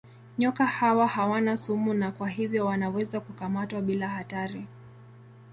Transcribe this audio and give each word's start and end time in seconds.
Nyoka 0.37 0.65
hawa 0.65 1.07
hawana 1.07 1.57
sumu 1.57 1.93
na 1.93 2.11
kwa 2.11 2.29
hivyo 2.29 2.65
wanaweza 2.65 3.19
kukamatwa 3.19 3.81
bila 3.81 4.07
hatari. 4.07 4.67